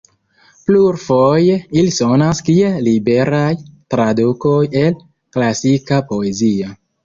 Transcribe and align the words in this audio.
Plurfoje 0.69 1.57
ili 1.81 1.91
sonas 1.97 2.41
kiel 2.49 2.81
liberaj 2.89 3.53
tradukoj 3.97 4.57
el 4.85 4.99
klasika 5.39 6.05
poezio. 6.13 6.77